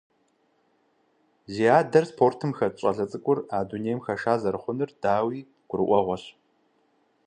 Зи 1.53 1.65
адэр 1.79 2.05
спортым 2.11 2.51
хэт 2.57 2.73
щӏалэ 2.81 3.05
цӏыкӏур 3.11 3.39
а 3.55 3.57
дунейм 3.69 3.99
хэша 4.05 4.33
зэрыхъунур, 4.41 4.89
дауи, 5.01 5.39
гурыӏуэгъуэщ. 5.69 6.23